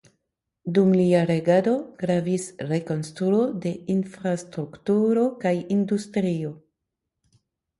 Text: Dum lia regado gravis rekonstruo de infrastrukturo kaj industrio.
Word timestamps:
Dum 0.75 0.93
lia 0.99 1.19
regado 1.31 1.73
gravis 1.99 2.47
rekonstruo 2.71 3.43
de 3.67 3.75
infrastrukturo 3.97 5.27
kaj 5.45 5.55
industrio. 5.77 6.55